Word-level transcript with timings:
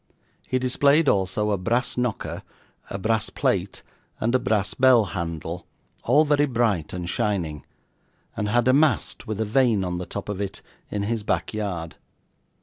He 0.47 0.57
displayed 0.57 1.07
also 1.07 1.51
a 1.51 1.59
brass 1.59 1.95
knocker, 1.95 2.41
a 2.89 2.97
brass 2.97 3.29
plate, 3.29 3.83
and 4.19 4.33
a 4.33 4.39
brass 4.39 4.73
bell 4.73 5.05
handle, 5.13 5.67
all 6.03 6.25
very 6.25 6.47
bright 6.47 6.91
and 6.91 7.07
shining; 7.07 7.63
and 8.35 8.49
had 8.49 8.67
a 8.67 8.73
mast, 8.73 9.27
with 9.27 9.39
a 9.39 9.45
vane 9.45 9.83
on 9.83 9.99
the 9.99 10.07
top 10.07 10.27
of 10.27 10.41
it, 10.41 10.63
in 10.89 11.03
his 11.03 11.21
back 11.21 11.53
yard. 11.53 11.97